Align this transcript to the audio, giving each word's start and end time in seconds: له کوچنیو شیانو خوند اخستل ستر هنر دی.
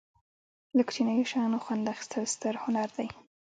له 0.75 0.81
کوچنیو 0.87 1.29
شیانو 1.31 1.57
خوند 1.63 1.91
اخستل 1.93 2.23
ستر 2.33 2.53
هنر 2.63 2.89
دی. 2.97 3.07